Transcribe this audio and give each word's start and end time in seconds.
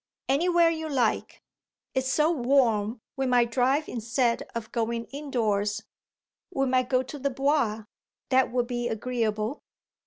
"Anywhere 0.27 0.71
you 0.71 0.89
like. 0.89 1.43
It's 1.93 2.11
so 2.11 2.31
warm 2.31 3.01
we 3.15 3.27
might 3.27 3.51
drive 3.51 3.87
instead 3.87 4.41
of 4.55 4.71
going 4.71 5.05
indoors. 5.11 5.83
We 6.49 6.65
might 6.65 6.89
go 6.89 7.03
to 7.03 7.19
the 7.19 7.29
Bois. 7.29 7.83
That 8.29 8.51
would 8.51 8.65
be 8.65 8.87
agreeable." 8.89 9.61